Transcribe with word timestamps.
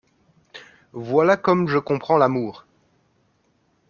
Voilà 0.93 1.37
comme 1.37 1.67
je 1.67 1.77
comprends 1.77 2.17
l’amour! 2.17 2.65